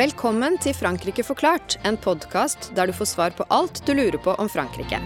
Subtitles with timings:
[0.00, 4.32] Velkommen til Frankrike forklart, en podkast der du får svar på alt du lurer på
[4.40, 4.96] om Frankrike.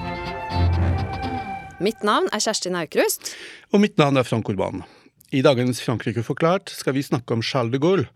[1.82, 3.32] Mitt navn er Kjersti Naukrust.
[3.74, 4.84] Og mitt navn er Frank Orban.
[5.34, 8.06] I dagens Frankrike forklart skal vi snakke om Charles de Gaulle,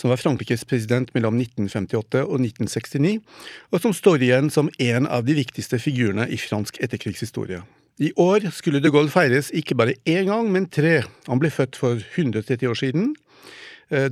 [0.00, 3.18] som var Frankrikes president mellom 1958 og 1969,
[3.74, 7.60] og som står igjen som en av de viktigste figurene i fransk etterkrigshistorie.
[8.00, 11.02] I år skulle de Gaulle feires ikke bare én gang, men tre.
[11.28, 13.12] Han ble født for 130 år siden,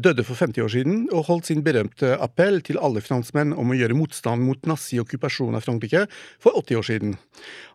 [0.02, 3.78] døde for 50 år siden og holdt sin berømte appell til alle franskmenn om å
[3.78, 6.04] gjøre motstand mot nazi-okkupasjonen av Frankrike
[6.42, 7.16] for 80 år siden.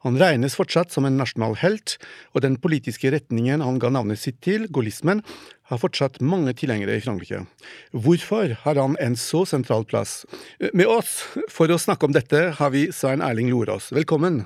[0.06, 1.98] Han regnes fortsatt som en nasjonal helt,
[2.34, 5.24] og den politiske retningen han ga navnet sitt til, gaullismen,
[5.68, 7.44] har fortsatt mange tilhengere i Frankrike.
[7.92, 10.22] Hvorfor har han en så sentral plass?
[10.60, 11.20] Eh, med oss
[11.52, 13.92] for å snakke om dette har vi Svein Erling Lorås.
[13.92, 14.46] Velkommen.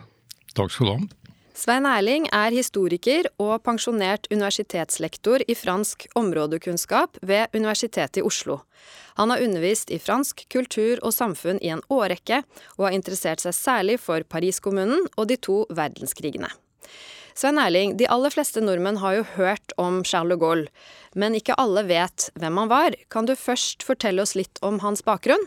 [0.58, 1.21] Takk skal du ha.
[1.62, 8.56] Svein Erling er historiker og pensjonert universitetslektor i fransk områdekunnskap ved Universitetet i Oslo.
[9.20, 12.40] Han har undervist i fransk kultur og samfunn i en årrekke,
[12.80, 16.50] og har interessert seg særlig for Pariskommunen og de to verdenskrigene.
[17.38, 20.72] Svein Erling, de aller fleste nordmenn har jo hørt om Charles de Gaulle,
[21.14, 22.98] men ikke alle vet hvem han var.
[23.14, 25.46] Kan du først fortelle oss litt om hans bakgrunn?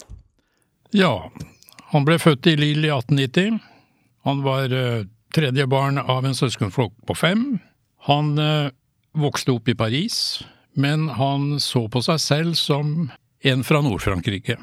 [0.95, 1.33] Ja,
[1.91, 3.59] han ble født i Lille i 1890.
[4.25, 7.44] Han var eh, tredje barn av en søskenflokk på fem.
[8.06, 8.70] Han eh,
[9.18, 10.44] vokste opp i Paris,
[10.78, 13.10] men han så på seg selv som
[13.44, 14.56] en fra Nord-Frankrike.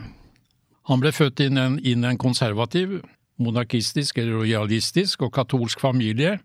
[0.90, 3.02] Han ble født inn en, inn en konservativ,
[3.42, 6.38] monarkistisk eller rojalistisk og katolsk familie,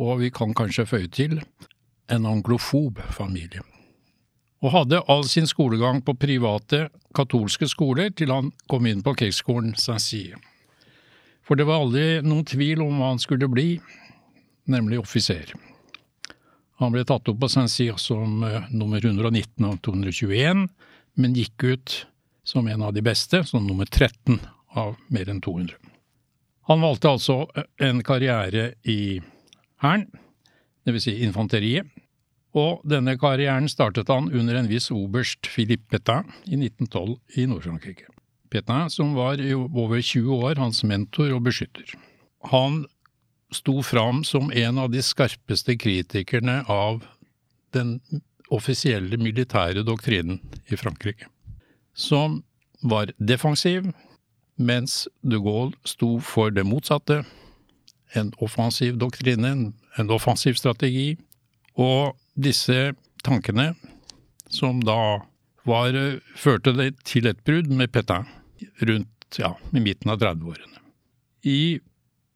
[0.00, 1.40] og vi kan kanskje føye til
[2.10, 3.64] en anglofob familie.
[4.60, 9.72] Og hadde all sin skolegang på private katolske skoler til han kom inn på krigsskolen
[9.78, 10.36] Saint-Cyr.
[11.46, 13.80] For det var aldri noen tvil om hva han skulle bli,
[14.70, 15.52] nemlig offiser.
[16.80, 20.68] Han ble tatt opp på Saint-Cyr som uh, nummer 119 av 221,
[21.20, 21.96] men gikk ut
[22.46, 24.38] som en av de beste, som nummer 13
[24.80, 25.76] av mer enn 200.
[26.70, 29.20] Han valgte altså eh, en karriere i
[29.82, 30.06] Hæren,
[30.86, 31.04] dvs.
[31.08, 31.88] Si infanteriet,
[32.56, 38.08] og denne karrieren startet han under en viss oberst Philippe Petain i 1912 i Nord-Frankrike.
[38.50, 41.94] Petain, som var i over 20 år hans mentor og beskytter.
[42.50, 42.84] Han
[43.54, 47.02] sto fram som en av de skarpeste kritikerne av
[47.74, 47.98] den
[48.50, 50.40] offisielle militære doktrinen
[50.70, 51.28] i Frankrike,
[51.94, 52.40] som
[52.82, 53.92] var defensiv,
[54.58, 57.22] mens de Gaulle sto for det motsatte,
[58.18, 59.52] en offensiv doktrine,
[59.98, 61.14] en offensiv strategi,
[61.78, 62.92] og disse
[63.24, 63.74] tankene,
[64.50, 65.20] som da
[65.68, 65.94] var,
[66.34, 68.26] førte det til et brudd med Petain,
[68.80, 70.80] rundt ja, i midten av 30-årene.
[71.46, 71.80] I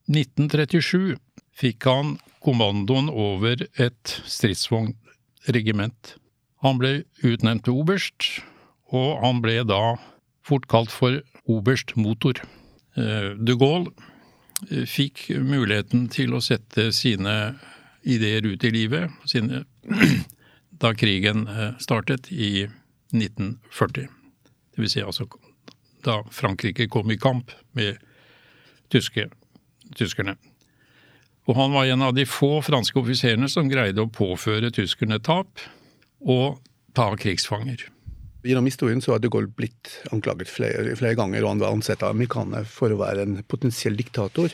[0.09, 1.17] 1937
[1.57, 6.17] fikk han kommandoen over et stridsvognregiment.
[6.65, 8.29] Han ble utnevnt til oberst,
[8.93, 9.97] og han ble da
[10.45, 11.21] fort kalt for
[11.51, 12.41] oberst motor.
[12.97, 13.93] Eh, de Gaulle
[14.71, 17.55] eh, fikk muligheten til å sette sine
[18.05, 19.65] ideer ut i livet sine,
[20.83, 22.69] da krigen eh, startet i
[23.15, 24.09] 1940.
[24.75, 25.29] Det vil si altså
[26.07, 28.01] da Frankrike kom i kamp med
[28.93, 29.29] tyske,
[29.97, 30.37] tyskerne.
[31.45, 35.61] Og han var en av de få franske offiserene som greide å påføre tyskerne tap
[36.25, 36.61] og
[36.97, 37.91] ta krigsfanger.
[38.45, 42.03] Gjennom historien så har de Gaulle blitt anklaget flere, flere, ganger, og han var ansett
[42.05, 44.53] av amerikanerne for å være en potensiell diktator.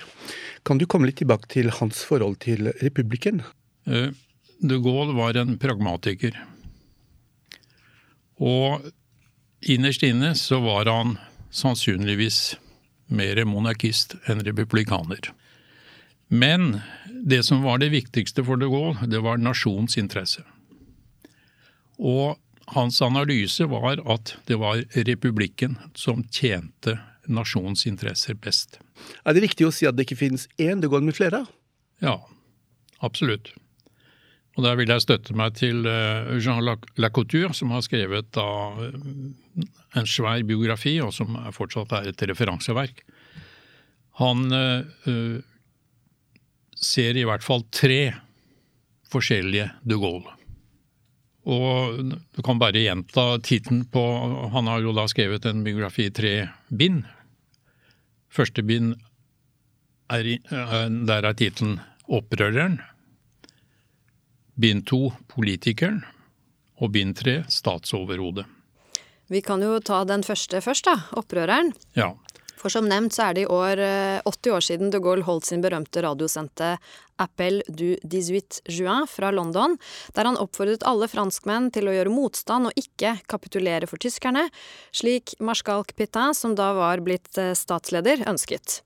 [0.66, 3.42] Kan du komme litt tilbake til hans forhold til republikken?
[3.90, 4.14] Eh,
[4.62, 6.38] de Gaulle var en pragmatiker.
[8.40, 8.86] Og
[9.60, 11.18] innerst inne så var han
[11.50, 12.56] sannsynligvis
[13.10, 15.32] mer monarkist enn republikaner.
[16.30, 16.80] Men
[17.26, 20.44] det som var det viktigste for de Gaulle, det var nasjonens interesse.
[21.98, 22.38] Og
[22.70, 28.78] hans analyse var at det var republikken som tjente nasjonens interesser best.
[29.26, 31.44] Er det riktig å si at det ikke finnes én de Gaulle med flere?
[32.00, 32.20] Ja,
[33.02, 33.50] absolutt.
[34.58, 36.64] Og der vil jeg støtte meg til eh, Jean
[36.98, 38.82] Lacouture, som har skrevet eh,
[40.00, 43.04] en svær biografi, og som fortsatt er et referanseverk.
[44.20, 45.38] Han uh,
[46.76, 48.10] ser i hvert fall tre
[49.10, 50.34] forskjellige de Gaulle.
[51.48, 54.02] Og du kan bare gjenta tittelen på
[54.52, 56.34] Han har jo da skrevet en biografi i tre
[56.68, 57.06] bind.
[58.30, 58.92] Første bind
[60.12, 60.36] er,
[61.08, 62.82] der er tittelen 'Opprøreren'.
[64.60, 66.02] Bind to politikeren,
[66.80, 68.44] og bind tre statsoverhodet.
[69.30, 70.96] Vi kan jo ta den første først, da.
[71.16, 71.70] Opprøreren.
[71.96, 72.10] Ja.
[72.60, 73.80] For som nevnt så er det i år
[74.28, 76.74] 80 eh, år siden de Gaulle holdt sin berømte radiosendte
[77.20, 79.76] Appel du 18 juin fra London,
[80.16, 84.46] der han oppfordret alle franskmenn til å gjøre motstand og ikke kapitulere for tyskerne,
[84.96, 88.80] slik marskalk Pétain, som da var blitt eh, statsleder, ønsket.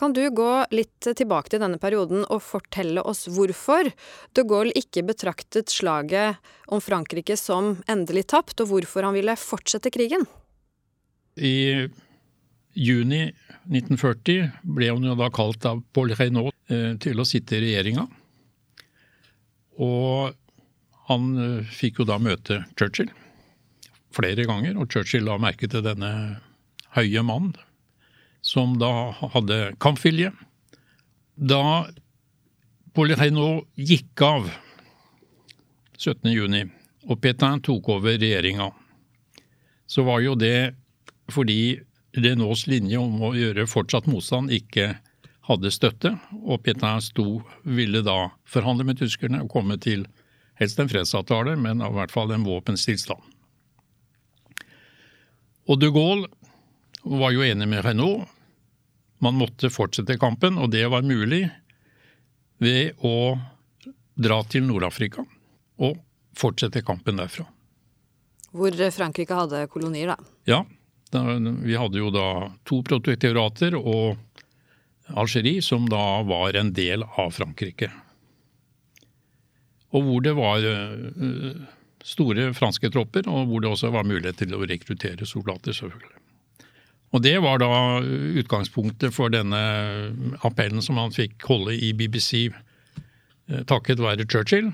[0.00, 3.92] Kan du gå litt tilbake til denne perioden og fortelle oss hvorfor
[4.36, 6.40] de Gaulle ikke betraktet slaget
[6.72, 10.28] om Frankrike som endelig tapt, og hvorfor han ville fortsette krigen?
[11.36, 11.88] I
[12.74, 13.28] juni
[13.70, 18.06] 1940 ble hun jo da kalt av Paul Reynaud eh, til å sitte i regjeringa.
[19.84, 20.34] Og
[21.08, 23.12] han eh, fikk jo da møte Churchill
[24.14, 26.10] flere ganger, og Churchill la merke til denne
[26.94, 27.54] høye mannen,
[28.44, 30.30] som da hadde kampvilje.
[31.34, 31.88] Da
[32.94, 34.46] Paul Reynaud gikk av
[35.98, 36.70] 17.6,
[37.10, 38.70] og Pétain tok over regjeringa,
[39.86, 40.74] så var jo det
[41.32, 41.80] fordi
[42.14, 44.94] Renaults linje om å gjøre fortsatt motstand ikke
[45.48, 46.14] hadde støtte,
[46.46, 50.06] og Pétain sto, ville da forhandle med tyskerne og komme til
[50.60, 53.20] helst en fredsavtale, men i hvert fall en våpenstillstand.
[55.64, 56.30] Og de Gaulle
[57.04, 58.30] var jo enig med Renault.
[59.24, 61.48] Man måtte fortsette kampen, og det var mulig
[62.62, 63.34] ved å
[64.14, 65.24] dra til Nord-Afrika
[65.82, 65.98] og
[66.38, 67.46] fortsette kampen derfra.
[68.54, 70.32] Hvor Frankrike hadde kolonier, da?
[70.46, 70.60] Ja,
[71.14, 72.28] vi hadde jo da
[72.66, 74.16] to protektorater og
[75.12, 77.90] Algerie, som da var en del av Frankrike.
[79.94, 81.64] Og hvor det var eh,
[82.04, 86.20] store franske tropper, og hvor det også var mulighet til å rekruttere soldater, selvfølgelig.
[87.14, 88.00] Og Det var da
[88.40, 89.60] utgangspunktet for denne
[90.42, 94.72] appellen som han fikk holde i BBC eh, takket være Churchill.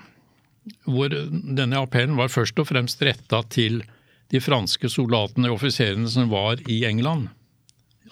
[0.87, 3.83] Hvor denne appellen var først og fremst retta til
[4.31, 7.29] de franske soldatene og offiserene som var i England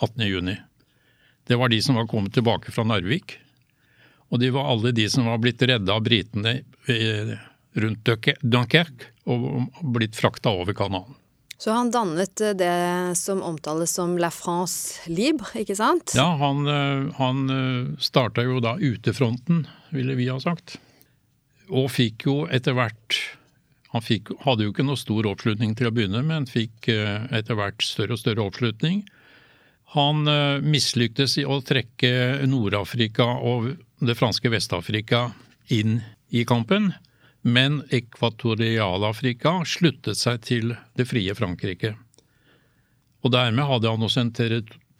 [0.01, 0.57] 18.6.
[1.49, 3.39] Det var de som var kommet tilbake fra Narvik.
[4.29, 6.59] Og de var alle de som var blitt redda av britene
[6.91, 7.31] eh,
[7.79, 8.11] rundt
[8.43, 11.17] Dunkerque og blitt frakta over kanalen.
[11.59, 16.13] Så han dannet eh, det som omtales som La France Libre, ikke sant?
[16.19, 20.77] Ja, han, eh, han starta jo da utefronten, ville vi ha sagt.
[21.69, 23.17] Og fikk jo etter hvert
[23.99, 27.59] han fikk, hadde jo ikke noe stor oppslutning til å begynne men fikk eh, etter
[27.59, 29.03] hvert større og større oppslutning.
[29.97, 33.71] Han uh, mislyktes i å trekke Nord-Afrika og
[34.05, 35.31] det franske Vest-Afrika
[35.73, 36.91] inn i kampen,
[37.41, 41.95] men Ekvatorial-Afrika sluttet seg til det frie Frankrike.
[43.25, 44.35] Og dermed hadde han også en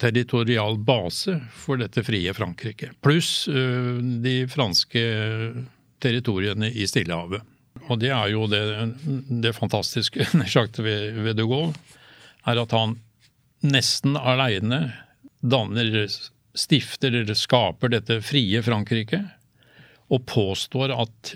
[0.01, 5.05] territorial base for dette frie Frankrike, pluss uh, de franske
[6.01, 7.45] territoriene i Stillehavet.
[7.89, 8.61] Og det er jo det,
[9.43, 10.27] det fantastiske
[10.83, 11.73] ved, ved de Gaulle,
[12.47, 12.97] er at han
[13.65, 14.93] nesten aleine
[15.39, 16.07] danner,
[16.57, 19.21] stifter eller skaper dette frie Frankrike,
[20.09, 21.35] og påstår at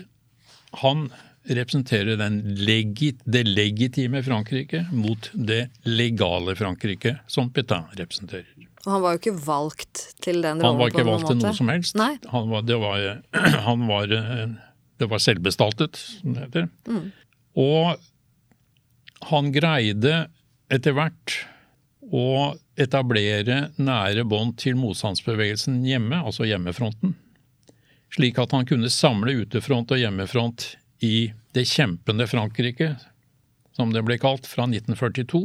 [0.82, 1.08] han
[1.44, 2.18] representerer
[2.58, 8.48] legit, det legitime Frankrike mot det legale Frankrike, som Pétain representerer.
[8.84, 10.66] Og han var jo ikke valgt til den rollen?
[10.66, 12.00] Han var ikke valgt til noe som helst.
[12.32, 13.04] Han var, var,
[13.68, 14.16] han var
[15.00, 16.68] det var selvbestaltet, som det heter.
[16.88, 17.10] Mm.
[17.60, 20.26] Og han greide
[20.72, 21.38] etter hvert
[22.14, 27.14] å etablere nære bånd til motstandsbevegelsen hjemme, altså hjemmefronten.
[28.14, 32.94] Slik at han kunne samle utefront og hjemmefront i det kjempende Frankrike,
[33.74, 35.42] som det ble kalt, fra 1942.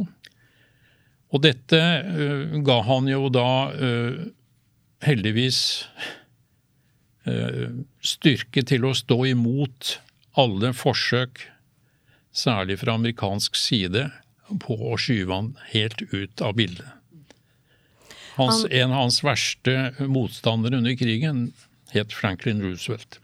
[1.30, 4.20] Og dette uh, ga han jo da uh,
[5.06, 5.60] heldigvis
[8.00, 9.96] styrke til å stå imot
[10.40, 11.42] alle forsøk,
[12.32, 14.08] særlig fra amerikansk side,
[14.62, 16.88] på å skyve han helt ut av bildet.
[18.38, 21.50] Hans, en av hans verste motstandere under krigen
[21.92, 23.18] het Franklin Roosevelt.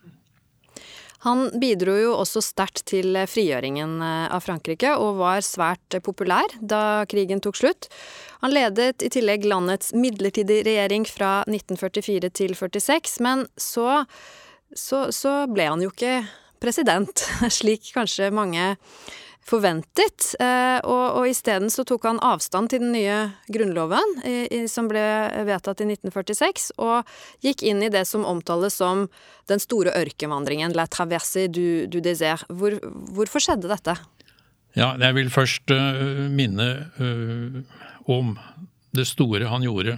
[1.26, 7.02] Han bidro jo også sterkt til frigjøringen eh, av Frankrike, og var svært populær da
[7.10, 7.90] krigen tok slutt.
[8.44, 14.04] Han ledet i tillegg landets midlertidige regjering fra 1944 til 46, men så,
[14.70, 16.20] så, så ble han jo ikke
[16.62, 17.26] president,
[17.58, 18.74] slik kanskje mange
[19.46, 20.32] forventet.
[20.42, 23.18] Eh, og, og isteden så tok han avstand til den nye
[23.52, 24.18] grunnloven,
[24.70, 25.04] som ble
[25.46, 27.06] vedtatt i 1946, og
[27.44, 29.06] gikk inn i det som omtales som
[29.50, 32.46] den store ørkenvandringen, la traverse du, du désert.
[32.50, 32.78] Hvor,
[33.14, 33.96] hvorfor skjedde dette?
[34.76, 36.68] Ja, jeg vil først uh, minne
[37.00, 37.62] uh,
[38.12, 38.34] om
[38.96, 39.96] det store han gjorde.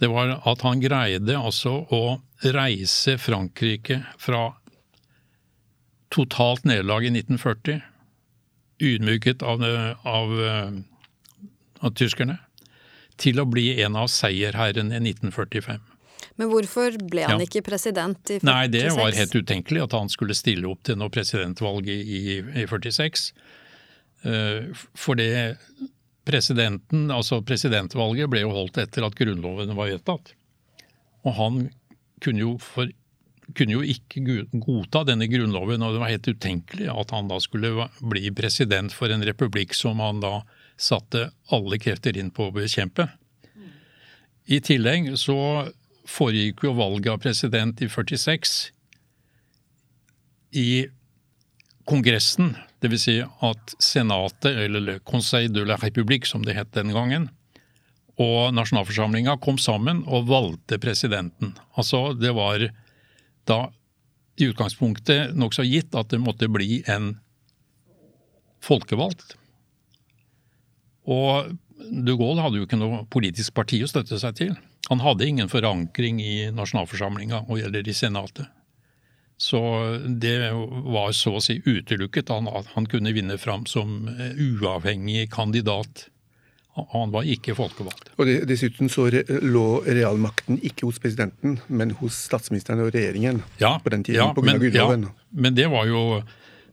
[0.00, 2.02] Det var at han greide altså å
[2.52, 4.50] reise Frankrike fra
[6.12, 7.80] totalt nederlag i 1940
[8.82, 9.62] ydmyket av,
[10.08, 10.34] av,
[11.80, 12.38] av tyskerne,
[13.22, 15.80] til å bli en av seierherrene i 1945.
[16.40, 17.46] Men hvorfor ble han Ja.
[17.46, 18.46] ikke president i 46?
[18.48, 22.22] Nei, det var helt utenkelig at han skulle stille opp til noe presidentvalg i, i,
[22.62, 23.32] i 46.
[24.24, 25.58] Uh, For det
[26.24, 30.32] presidenten, altså presidentvalget ble jo holdt etter at grunnloven var vedtatt.
[31.26, 31.62] Og han
[32.22, 32.90] kunne jo, for,
[33.56, 37.88] kunne jo ikke godta denne grunnloven, og det var helt utenkelig at han da skulle
[38.00, 40.40] bli president for en republikk som han da
[40.80, 43.08] satte alle krefter inn på å bekjempe.
[44.50, 45.36] I tillegg så
[46.08, 48.56] foregikk jo valget av president i 46
[50.58, 50.70] i
[51.88, 53.04] Kongressen, dvs.
[53.04, 57.30] Si at Senatet, eller Conseil de la République som det het den gangen,
[58.20, 61.56] og nasjonalforsamlinga kom sammen og valgte presidenten.
[61.78, 62.68] Altså det var
[63.48, 63.66] da
[64.40, 67.14] i utgangspunktet nokså gitt at det måtte bli en
[68.62, 69.36] folkevalgt.
[71.10, 74.54] Og de Gaulle hadde jo ikke noe politisk parti å støtte seg til.
[74.90, 78.46] Han hadde ingen forankring i nasjonalforsamlinga eller i senatet.
[79.42, 79.58] Så
[80.06, 84.04] det var så å si utelukket han, han kunne vinne fram som
[84.38, 86.06] uavhengig kandidat.
[86.74, 88.06] Han var ikke folkevalgt.
[88.16, 89.04] Og Dessuten så
[89.44, 94.30] lå realmakten ikke hos presidenten, men hos statsministeren og regjeringen Ja, på den tiden, ja,
[94.32, 95.02] på men- grunnloven.
[95.10, 96.22] Ja, men det var jo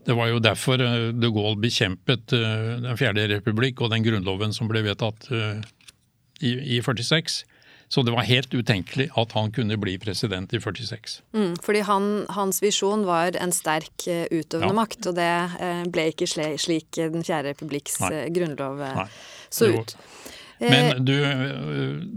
[0.08, 4.54] det var jo derfor eh, de Gaulle bekjempet eh, Den fjerde republikk og den grunnloven
[4.56, 5.60] som ble vedtatt eh,
[6.42, 7.44] i, i 46.
[7.90, 11.16] Så det var helt utenkelig at han kunne bli president i 46.
[11.34, 14.78] Mm, fordi han, hans visjon var en sterk eh, utøvende Ja.
[14.78, 18.12] makt, og det eh, ble ikke slik Den fjerde republikks Nei.
[18.14, 19.08] eh, grunnlov Nei.
[19.50, 19.96] så ut.
[20.62, 21.16] Men du,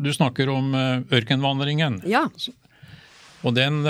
[0.02, 0.75] du snakker om
[1.14, 2.25] ørkenvandringen, ja.
[3.47, 3.85] og den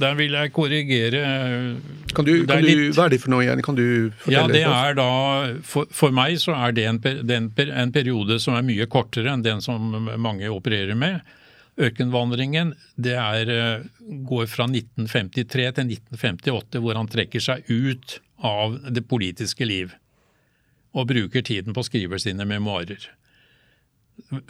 [0.00, 1.66] der vil jeg korrigere eh,
[2.16, 3.62] Kan du, kan du, litt- hva er det for noe igjen?
[3.64, 3.84] Kan du
[4.22, 4.32] fortelle?
[4.34, 5.08] Ja, det er da
[5.66, 9.44] For, for meg så er det en, den en periode som er mye kortere enn
[9.46, 11.20] den som mange opererer med.
[11.80, 13.86] Ørkenvandringen det er, eh,
[14.28, 19.94] går fra 1953 til 1958, hvor han trekker seg ut av det politiske liv.
[20.92, 23.06] Og bruker tiden på å skrive sine memoarer.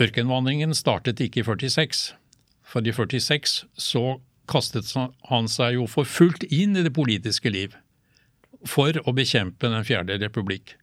[0.01, 2.15] Ørkenvandringen startet ikke i 46.
[2.71, 4.05] For i 46 så
[4.51, 4.91] kastet
[5.31, 7.77] han seg jo for fullt inn i det politiske liv
[8.69, 10.75] for å bekjempe Den fjerde republikk.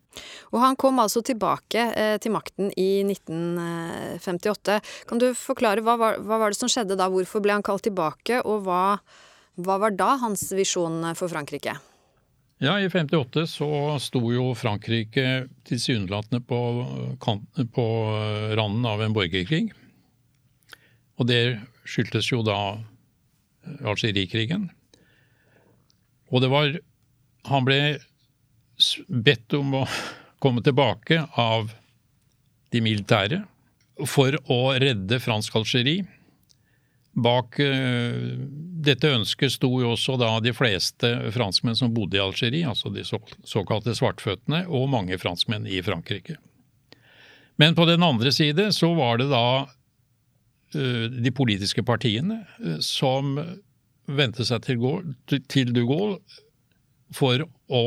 [0.49, 4.79] Og han kom altså tilbake eh, til makten i 1958.
[5.09, 7.09] Kan du forklare hva var, hva var det som skjedde da?
[7.11, 8.97] Hvorfor ble han kalt tilbake, og hva,
[9.61, 11.77] hva var da hans visjon for Frankrike?
[12.57, 13.69] Ja, i 58 så
[14.01, 16.59] sto jo Frankrike tilsynelatende på,
[17.21, 17.85] kanten, på
[18.57, 19.67] randen av en borgerkrig.
[21.21, 22.79] Og det skyldtes jo da
[23.83, 24.69] Algerie-krigen.
[26.31, 26.79] Og det var
[27.47, 27.99] Han ble
[29.07, 29.83] bedt om å
[30.43, 31.71] komme tilbake av
[32.73, 33.45] de militære
[34.05, 36.05] for å redde fransk Algerie.
[37.17, 38.35] Bak eh,
[38.85, 43.05] dette ønsket sto jo også da de fleste franskmenn som bodde i Algerie, altså de
[43.07, 46.37] så, såkalte svartføttene, og mange franskmenn i Frankrike.
[47.57, 49.65] Men på den andre side så var det da
[50.73, 53.35] de politiske partiene eh, som
[54.07, 54.81] vendte seg til,
[55.27, 56.19] til- til de Gaulle
[57.15, 57.83] for å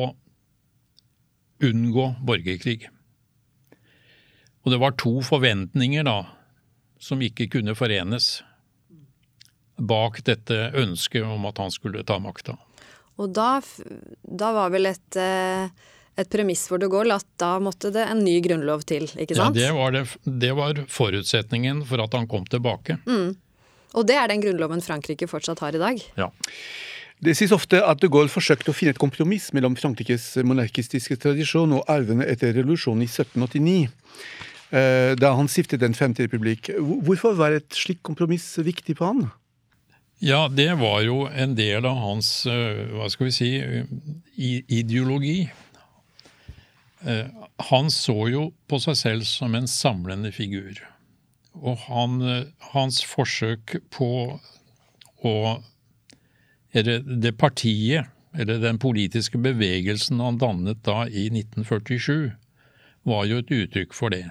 [1.65, 2.87] unngå borgerkrig.
[4.65, 6.19] Og det var to forventninger da
[7.01, 8.43] som ikke kunne forenes
[9.81, 12.59] bak dette ønsket om at han skulle ta makta.
[13.21, 13.61] Og da,
[14.25, 15.69] da var vel et, eh,
[16.21, 19.47] et premiss for de Gaulle at da måtte det en ny grunnlov til, ikke Ja,
[19.47, 19.57] sant?
[19.59, 20.05] det var, det,
[20.43, 22.99] det var forutsetningen for at han kom tilbake.
[23.97, 26.03] Og det er den grunnloven Frankrike fortsatt har i dag.
[26.21, 26.29] Ja.
[27.21, 31.75] Det sies ofte at de Gaulle forsøkte å finne et kompromiss mellom Frankrikes monarkistiske tradisjon
[31.77, 33.91] og arvene etter revolusjonen i 1789,
[34.73, 36.71] eh, da han stiftet Den femte republikk.
[37.05, 39.29] Hvorfor var et slikt kompromiss viktig på han?
[40.21, 43.87] ja, det var jo en del av hans, eh, hva skal vi si, eh,
[44.69, 45.49] ideologi.
[47.01, 47.27] Eh,
[47.71, 50.81] Han så jo på seg selv som en samlende figur.
[51.61, 54.41] Og han, eh, hans forsøk på
[55.25, 55.63] å
[56.73, 62.37] Eller det partiet, eller den politiske bevegelsen han dannet da i 1947,
[63.03, 64.31] var jo et uttrykk for det.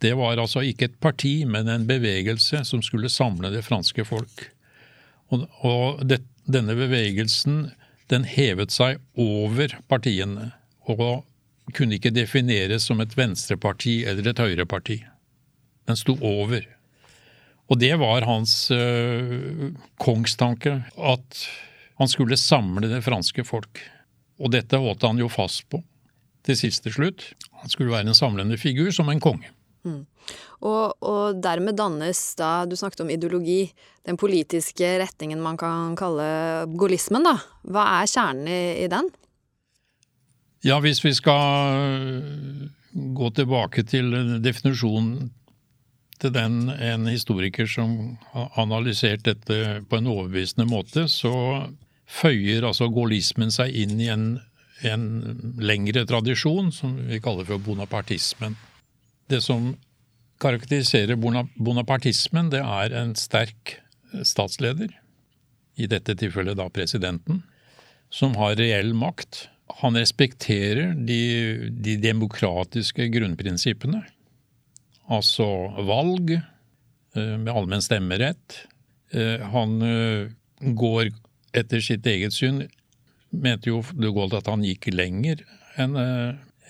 [0.00, 4.50] Det var altså ikke et parti, men en bevegelse som skulle samle det franske folk.
[5.30, 7.70] Og, og det, denne bevegelsen
[8.10, 10.50] den hevet seg over partiene,
[10.90, 11.22] og
[11.74, 15.00] kunne ikke defineres som et venstreparti eller et høyreparti.
[15.88, 16.64] Den sto over.
[17.70, 19.70] Og det var hans øh,
[20.02, 21.44] kongstanke, at
[22.00, 23.82] han skulle samle det franske folk.
[24.40, 25.82] Og dette holdt han jo fast på
[26.46, 27.32] til siste slutt.
[27.60, 29.50] Han skulle være en samlende figur som en konge.
[29.84, 30.04] Mm.
[30.60, 33.62] Og, og, dermed dannes da, du snakket om ideologi,
[34.08, 36.26] den politiske retningen man kan kalle
[36.76, 37.38] gaullismen, da.
[37.64, 39.08] Hva er kjernen i, i den?
[40.60, 42.20] Ja, hvis vi skal
[42.92, 44.12] gå tilbake til
[44.44, 45.30] definisjonen
[46.20, 51.32] til den en historiker som har analysert dette på en overbevisende måte, så
[52.10, 54.26] føyer altså gaullismen seg inn i en,
[54.84, 55.06] en
[55.56, 58.58] lengre tradisjon som vi kaller for bonapartismen.
[59.32, 59.72] Det som
[60.40, 63.78] karakteriserer bonapartismen, det er en sterk
[64.26, 64.92] statsleder,
[65.80, 67.40] i dette tilfellet da presidenten,
[68.12, 69.46] som har reell makt.
[69.78, 71.20] Han respekterer de,
[71.70, 74.02] de demokratiske grunnprinsippene
[75.10, 75.46] altså
[75.88, 78.60] valg eh, med allmenn stemmerett.
[79.10, 81.10] Eh, han eh, går
[81.56, 82.64] etter sitt eget syn
[83.30, 85.42] mente jo de Gaulle at han gikk lenger
[85.78, 85.96] enn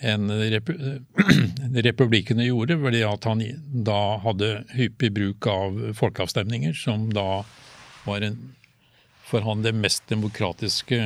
[0.01, 0.31] enn
[1.85, 3.41] republikkene gjorde, fordi at han
[3.85, 7.43] da hadde hyppig bruk av folkeavstemninger, som da
[8.07, 8.39] var en,
[9.29, 10.97] for han det mest demokratiske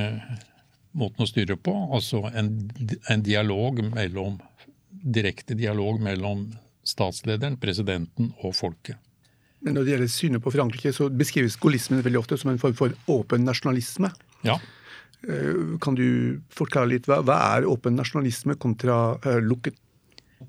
[0.95, 1.73] måten å styre på.
[1.93, 2.53] Altså en,
[3.11, 4.39] en dialog mellom
[5.05, 6.47] direkte dialog mellom
[6.85, 8.97] statslederen, presidenten og folket.
[9.65, 12.75] Men når det gjelder synet på Frankrike, så beskrives gaullismen veldig ofte som en form
[12.77, 14.11] for åpen nasjonalisme.
[14.45, 14.59] Ja.
[15.25, 19.77] Eh, kan du forklare litt, hva, hva er åpen nasjonalisme kontra uh, lukket?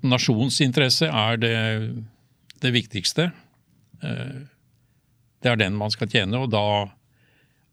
[0.05, 1.55] Nasjonsinteresse er det,
[2.61, 3.31] det viktigste.
[4.03, 4.45] Uh,
[5.41, 6.91] det er den man skal tjene, og, da,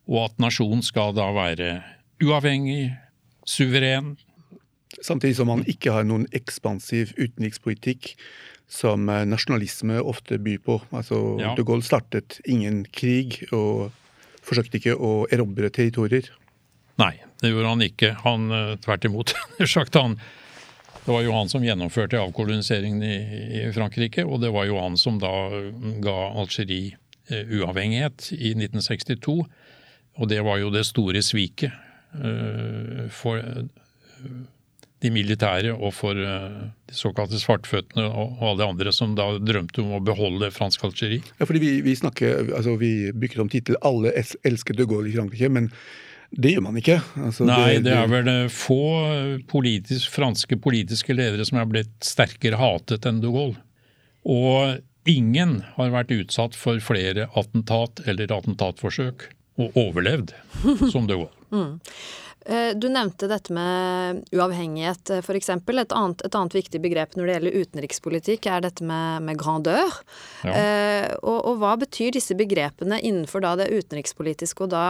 [0.09, 1.77] og at nasjon skal da være
[2.23, 2.93] uavhengig,
[3.47, 4.15] suveren.
[5.03, 8.15] Samtidig som man ikke har noen ekspansiv utenrikspolitikk
[8.71, 10.79] som eh, nasjonalisme ofte byr på.
[10.91, 11.53] Altså, ja.
[11.57, 13.91] De Gaulle startet ingen krig og
[14.45, 16.31] forsøkte ikke å erobre territorier.
[17.01, 18.15] Nei, det gjorde han ikke.
[18.25, 19.35] Han eh, tvert imot.
[19.77, 20.17] Sagt han,
[21.05, 23.17] det var jo han som gjennomførte avkoloniseringen i,
[23.61, 25.33] i, Frankrike, og det var jo han som da
[26.05, 26.97] ga Algerie
[27.29, 29.43] eh, uavhengighet i 1962.
[30.15, 31.75] Og det var jo det store sviket
[33.11, 33.65] for uh,
[35.05, 39.83] de militære og for eh, de såkalte svartføttene og alle de andre som da drømte
[39.83, 41.25] om å beholde fransk Algerie.
[41.41, 45.17] Ja, fordi vi, vi, snakker, altså vi bygger om tittel 'Alle elsker de Gaulle i
[45.17, 45.69] Frankrike', men
[46.35, 46.99] det gjør man ikke.
[47.21, 48.81] Altså, Nei, det, det, er vel eh, få
[49.51, 53.61] politisk, franske politiske ledere som er blitt sterkere hatet enn de Gaulle.
[54.25, 59.29] Og ingen har vært utsatt for flere attentat eller attentatforsøk
[59.61, 60.33] og overlevd
[60.95, 61.44] som de Gaulle.
[61.55, 61.79] Mm.
[62.47, 65.49] Eh, du nevnte dette med uavhengighet, eh, f.eks.
[65.49, 69.97] Et, annet, et annet viktig begrep når det gjelder utenrikspolitikk, er dette med, med grandeur.
[70.45, 70.53] Ja.
[70.53, 74.85] Eh, og, og, hva betyr disse begrepene innenfor det utenrikspolitiske, og da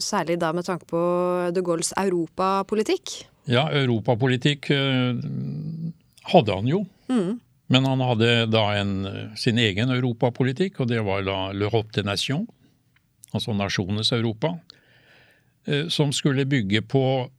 [0.00, 1.04] særlig da med tanke på
[1.52, 3.18] de Gaulles europapolitikk?
[3.52, 6.86] Ja, europapolitikk hadde han jo.
[7.12, 7.34] Mm.
[7.68, 8.94] Men han hadde da en,
[9.36, 12.48] sin egen europapolitikk, og det var da l'Europe des Nations,
[13.36, 14.54] altså nasjonenes Europa.
[15.66, 17.30] Eh, som skulle bygge på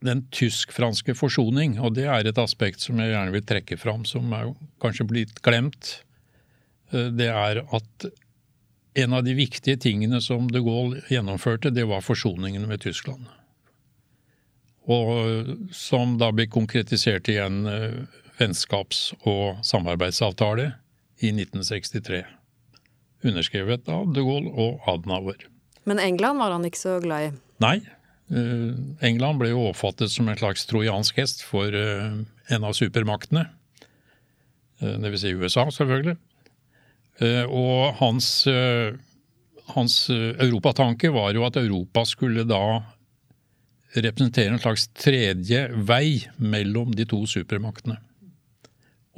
[0.00, 4.30] den tysk-franske forsoning, og det er et aspekt som jeg gjerne vil trekke fram, som
[4.32, 5.98] er kanskje blitt glemt.
[6.92, 8.08] Eh, det er at
[8.98, 13.28] en av de viktige tingene som de Gaulle gjennomførte, det var forsoningen med Tyskland.
[14.88, 18.00] Og som da ble konkretisert i en eh,
[18.40, 20.72] vennskaps- og samarbeidsavtale
[21.20, 22.24] i 1963.
[23.28, 25.48] Underskrevet av de Gaulle og Adenauer.
[25.88, 27.30] Men England var han ikke så glad i?
[27.64, 27.78] Nei.
[28.28, 32.18] Uh, England ble jo oppfattet som en slags trojansk hest for uh,
[32.52, 33.46] en av supermaktene.
[34.82, 36.18] Uh, det vil si USA, selvfølgelig.
[37.50, 38.46] og hans,
[39.74, 42.60] hans europatanke var jo at Europa skulle da
[43.96, 47.96] representere en slags tredje vei mellom de to supermaktene.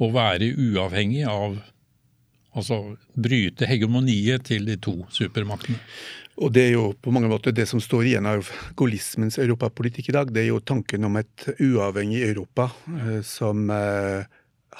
[0.01, 1.59] Og være uavhengig av
[2.51, 5.77] Altså bryte hegemoniet til de to supermaktene.
[6.39, 8.47] Og det er jo på mange måter det som står igjen av
[8.79, 10.31] gaullismens europapolitikk i dag.
[10.31, 14.23] Det er jo tanken om et uavhengig Europa eh, som eh,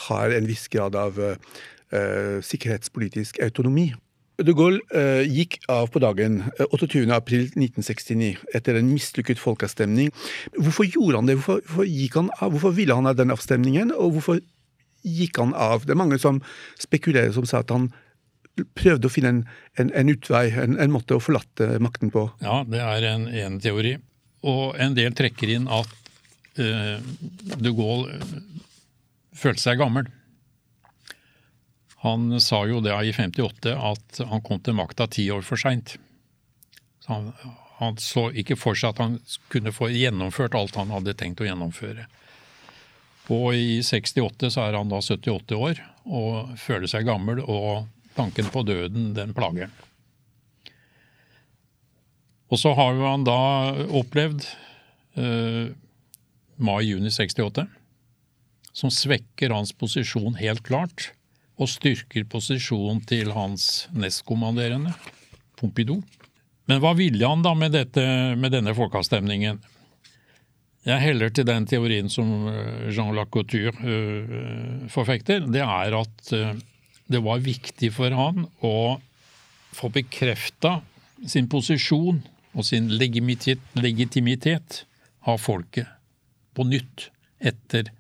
[0.08, 3.92] har en viss grad av eh, sikkerhetspolitisk autonomi.
[4.42, 10.10] De Gaulle gikk av på dagen 28.4.1969 eh, etter en mislykket folkeavstemning.
[10.58, 11.38] Hvorfor gjorde han det?
[11.42, 12.56] Hvorfor, hvorfor, han av?
[12.56, 14.42] Hvorfor ville han ha den avstemningen, og hvorfor
[15.06, 15.86] gikk han av?
[15.86, 16.42] Det er mange som
[16.82, 17.92] spekulerer som sa at han
[18.78, 19.42] prøvde å finne en,
[19.80, 22.28] en, en utvei, en, en, måte å forlate makten på.
[22.44, 23.96] Ja, det er en, en teori.
[24.48, 25.92] Og en del trekker inn at
[26.60, 26.98] uh,
[27.62, 28.36] de Gaulle eh,
[29.38, 30.10] følte seg gammel.
[32.02, 36.00] Han sa jo det i 58 at han kom til makta ti år for seint.
[37.06, 37.30] Han,
[37.78, 39.20] han, så ikke for seg at han
[39.54, 42.08] kunne få gjennomført alt han hadde tenkt å gjennomføre.
[43.32, 47.86] Og i 68 så er han da 78 år og føler seg gammel, og
[48.16, 49.88] tanken på døden, den plager han.
[52.52, 53.38] Og så har jo han da
[53.96, 54.44] opplevd
[55.16, 55.72] eh,
[56.60, 57.64] mai-juni 68,
[58.76, 61.12] som svekker hans posisjon helt klart,
[61.62, 64.96] og styrker posisjonen til hans nestkommanderende,
[65.60, 66.02] Pompidou.
[66.66, 68.02] Men hva ville han da med, dette,
[68.40, 69.60] med denne folkeavstemningen?
[70.88, 75.46] Jeg heller til den teorien som eh, Jean Lacouture uh, forfekter.
[75.46, 76.56] Det er at uh,
[77.12, 79.00] det var viktig for han å
[79.76, 80.80] få bekrefta
[81.28, 82.22] sin posisjon
[82.52, 84.84] og sin legitimitet, legitimitet
[85.28, 85.88] av folket
[86.56, 87.92] på nytt etter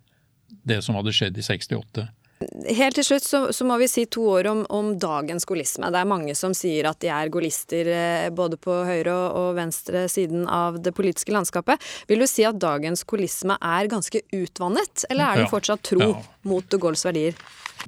[0.67, 2.08] det som hadde skjedd i 68.
[2.41, 5.89] Helt til slutt så, så, må vi si to år om, om, dagens gaullisme.
[5.93, 9.49] Det er mange som sier at de er gaullister eh, både på høyre og, og,
[9.60, 11.82] venstre siden av det politiske landskapet.
[12.10, 16.21] Vil du si at dagens gaullisme er ganske utvannet, eller er det fortsatt tro ja.
[16.47, 17.38] mot de Gaulles verdier?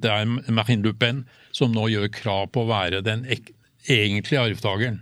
[0.02, 5.02] Det er Marine Le Pen som nå gjør krav på å være den egentlige arvtakeren.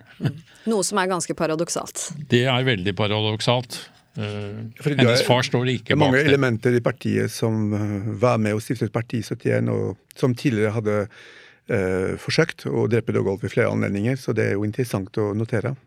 [0.69, 2.11] Noe som er ganske paradoksalt.
[2.29, 3.79] Det er veldig paradoksalt.
[4.11, 5.99] Uh, hennes far står ikke bak det.
[6.01, 10.73] mange elementer i partiet som uh, var med og stiftet parti 71, og som tidligere
[10.75, 15.29] hadde uh, forsøkt å drepe Dogolf ved flere anledninger, så det er jo interessant å
[15.37, 15.77] notere.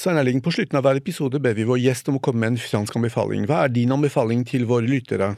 [0.00, 2.54] Svein Erling, på slutten av hver episode ber vi vår gjest om å komme med
[2.54, 3.44] en fransk anbefaling.
[3.48, 5.34] Hva er din anbefaling til våre lyttere?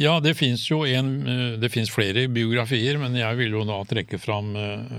[0.00, 1.12] Ja, det fins jo en,
[1.60, 4.52] det finnes flere biografier, men jeg vil jo da trekke fram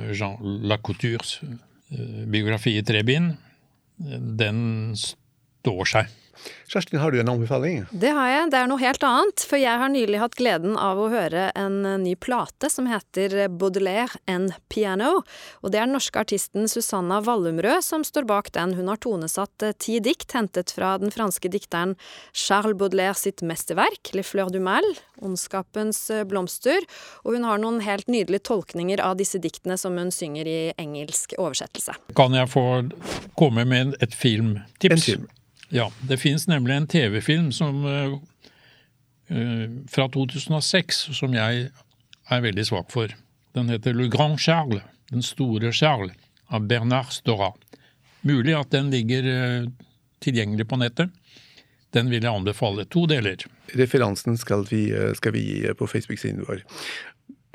[0.09, 1.37] Jean Lacoutures
[2.25, 3.35] biografi i tre bind.
[4.41, 6.17] Den står seg.
[6.67, 7.85] Kjerstin, har du en anbefaling?
[7.91, 8.51] Det har jeg.
[8.51, 9.43] Det er noe helt annet.
[9.47, 14.19] For jeg har nylig hatt gleden av å høre en ny plate som heter Baudelaire
[14.27, 15.21] and Piano.
[15.61, 18.75] Og det er den norske artisten Susanna Wallumrød som står bak den.
[18.77, 21.95] Hun har tonesatt eh, ti dikt hentet fra den franske dikteren
[22.33, 24.85] Charles Baudelaire sitt mesterverk, Le Fleur du Mal,
[25.23, 26.83] Ondskapens eh, blomster.
[27.23, 31.37] Og hun har noen helt nydelige tolkninger av disse diktene som hun synger i engelsk
[31.39, 31.95] oversettelse.
[32.17, 32.67] Kan jeg få
[33.39, 34.93] komme med et filmtips?
[34.93, 35.27] En film.
[35.69, 38.19] Ja, det finnes nemlig en TV-film som uh,
[39.91, 41.67] fra 2006 som jeg
[42.27, 43.11] er veldig svak for.
[43.57, 46.15] Den heter Le Grand Charles, Den store Charles,
[46.47, 47.51] av Bernard Stora.
[48.21, 49.67] Mulig at den ligger uh,
[50.23, 51.11] tilgjengelig på nettet.
[51.95, 52.85] Den vil jeg anbefale.
[52.91, 53.43] To deler.
[53.75, 56.65] Referansen skal vi, skal vi gi på Facebook-siden vår.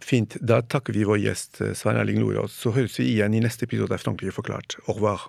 [0.02, 0.38] Fint.
[0.40, 2.56] Da takker vi vår gjest Svein Erling Lorås.
[2.64, 4.80] Så høres vi igjen i neste episode av Frankrike forklart.
[4.88, 5.28] Au revoir.